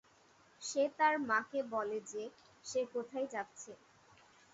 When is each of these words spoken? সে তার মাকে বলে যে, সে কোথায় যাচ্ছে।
সে 0.61 0.83
তার 0.97 1.15
মাকে 1.29 1.59
বলে 1.73 1.99
যে, 2.11 2.23
সে 2.65 2.81
কোথায় 2.93 3.27
যাচ্ছে। 3.33 3.71